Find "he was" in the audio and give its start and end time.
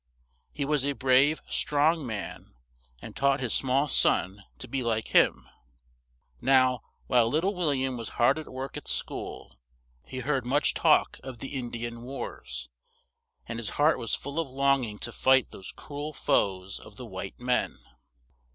0.51-0.83